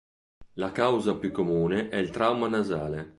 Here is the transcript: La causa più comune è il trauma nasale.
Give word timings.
La 0.53 0.71
causa 0.71 1.13
più 1.15 1.31
comune 1.31 1.89
è 1.89 1.95
il 1.97 2.09
trauma 2.09 2.47
nasale. 2.47 3.09